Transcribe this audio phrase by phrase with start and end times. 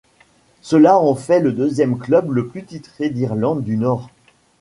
[0.61, 4.09] Cela en fait le deuxième club le plus titré d’Irlande du Nord.